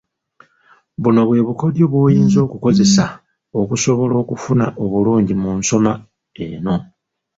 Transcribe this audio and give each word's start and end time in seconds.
Buno 1.01 1.21
bwe 1.27 1.39
bukodyo 1.47 1.85
bw'oyinza 1.91 2.37
okukozesa 2.45 3.05
okusobola 3.61 4.15
okufuna 4.23 4.65
obulungi 4.83 5.33
mu 5.41 5.51
nsoma 5.59 5.91
eno. 6.45 6.75